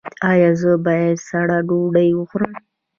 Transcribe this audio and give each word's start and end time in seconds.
ایا 0.31 0.51
زه 0.61 0.71
باید 0.85 1.15
سړه 1.29 1.57
ډوډۍ 1.67 2.09
وخورم؟ 2.15 2.53